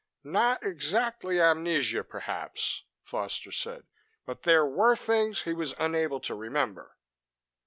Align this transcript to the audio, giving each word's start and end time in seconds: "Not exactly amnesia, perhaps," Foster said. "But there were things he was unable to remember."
"Not 0.23 0.63
exactly 0.65 1.39
amnesia, 1.39 2.03
perhaps," 2.03 2.85
Foster 3.03 3.51
said. 3.51 3.83
"But 4.25 4.41
there 4.41 4.65
were 4.65 4.95
things 4.95 5.43
he 5.43 5.53
was 5.53 5.75
unable 5.77 6.19
to 6.21 6.33
remember." 6.33 6.97